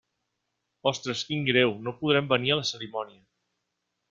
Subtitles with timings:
[0.91, 3.23] Ostres, quin greu, no podrem venir a la cerimònia.